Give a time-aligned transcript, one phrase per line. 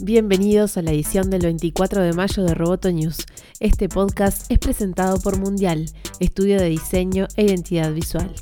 [0.00, 3.16] Bienvenidos a la edición del 24 de mayo de Roboto News.
[3.58, 5.86] Este podcast es presentado por Mundial,
[6.20, 8.32] estudio de diseño e identidad visual.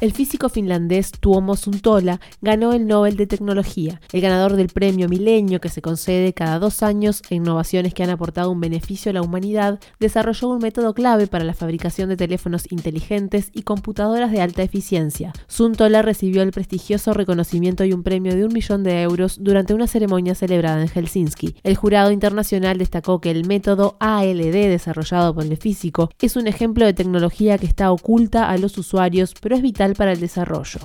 [0.00, 5.60] El físico finlandés Tuomo Suntola ganó el Nobel de Tecnología, el ganador del premio Milenio
[5.60, 9.20] que se concede cada dos años a innovaciones que han aportado un beneficio a la
[9.20, 14.62] humanidad, desarrolló un método clave para la fabricación de teléfonos inteligentes y computadoras de alta
[14.62, 15.34] eficiencia.
[15.48, 19.86] Suntola recibió el prestigioso reconocimiento y un premio de un millón de euros durante una
[19.86, 21.56] ceremonia celebrada en Helsinki.
[21.62, 26.86] El jurado internacional destacó que el método ALD desarrollado por el físico es un ejemplo
[26.86, 30.80] de tecnología que está oculta a los usuarios, pero es vital para el desarrollo.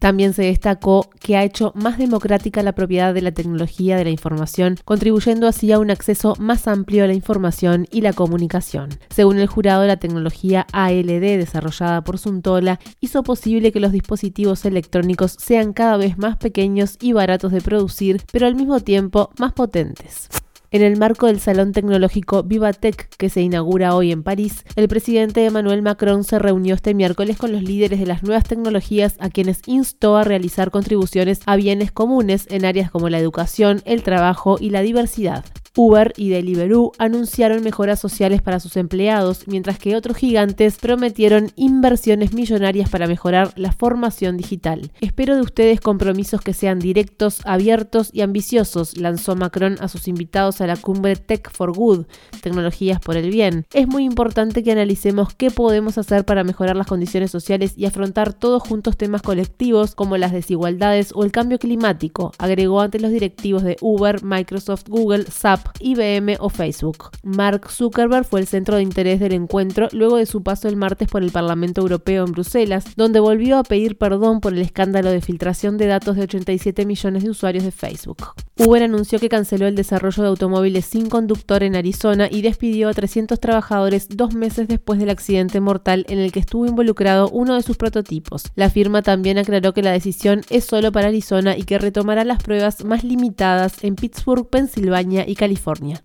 [0.00, 4.10] También se destacó que ha hecho más democrática la propiedad de la tecnología de la
[4.10, 8.88] información, contribuyendo así a un acceso más amplio a la información y la comunicación.
[9.10, 15.36] Según el jurado, la tecnología ALD desarrollada por Suntola hizo posible que los dispositivos electrónicos
[15.38, 20.30] sean cada vez más pequeños y baratos de producir, pero al mismo tiempo más potentes.
[20.72, 25.44] En el marco del Salón Tecnológico Vivatech que se inaugura hoy en París, el presidente
[25.44, 29.62] Emmanuel Macron se reunió este miércoles con los líderes de las nuevas tecnologías a quienes
[29.66, 34.70] instó a realizar contribuciones a bienes comunes en áreas como la educación, el trabajo y
[34.70, 35.44] la diversidad.
[35.76, 42.32] Uber y Deliveroo anunciaron mejoras sociales para sus empleados, mientras que otros gigantes prometieron inversiones
[42.32, 44.90] millonarias para mejorar la formación digital.
[45.00, 50.60] Espero de ustedes compromisos que sean directos, abiertos y ambiciosos, lanzó Macron a sus invitados
[50.60, 52.06] a la cumbre Tech for Good,
[52.42, 53.66] tecnologías por el bien.
[53.72, 58.32] Es muy importante que analicemos qué podemos hacer para mejorar las condiciones sociales y afrontar
[58.32, 63.62] todos juntos temas colectivos como las desigualdades o el cambio climático, agregó ante los directivos
[63.62, 67.10] de Uber, Microsoft, Google, SAP, IBM o Facebook.
[67.22, 71.08] Mark Zuckerberg fue el centro de interés del encuentro luego de su paso el martes
[71.08, 75.20] por el Parlamento Europeo en Bruselas, donde volvió a pedir perdón por el escándalo de
[75.20, 78.28] filtración de datos de 87 millones de usuarios de Facebook.
[78.56, 82.94] Uber anunció que canceló el desarrollo de automóviles sin conductor en Arizona y despidió a
[82.94, 87.62] 300 trabajadores dos meses después del accidente mortal en el que estuvo involucrado uno de
[87.62, 88.44] sus prototipos.
[88.56, 92.42] La firma también aclaró que la decisión es solo para Arizona y que retomará las
[92.42, 95.49] pruebas más limitadas en Pittsburgh, Pensilvania y California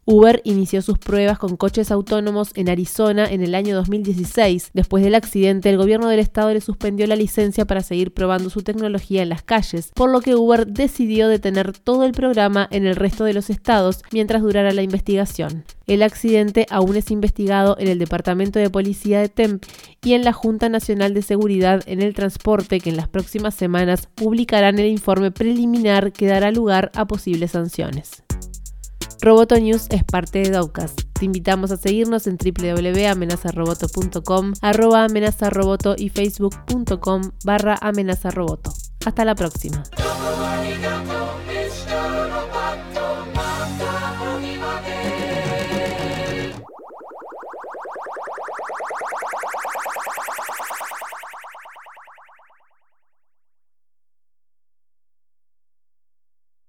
[0.06, 4.72] Uber inició sus pruebas con coches autónomos en Arizona en el año 2016.
[4.74, 8.62] Después del accidente, el gobierno del estado le suspendió la licencia para seguir probando su
[8.62, 12.96] tecnología en las calles, por lo que Uber decidió detener todo el programa en el
[12.96, 15.64] resto de los estados mientras durara la investigación.
[15.88, 19.64] El accidente aún es investigado en el Departamento de Policía de Temp
[20.04, 24.08] y en la Junta Nacional de Seguridad en el Transporte que en las próximas semanas
[24.16, 28.25] publicarán el informe preliminar que dará lugar a posibles sanciones.
[29.26, 31.02] Roboto News es parte de Dowcast.
[31.14, 38.72] Te invitamos a seguirnos en www.amenazaroboto.com, arroba amenazaroboto y facebook.com barra amenazaroboto.
[39.04, 39.82] Hasta la próxima.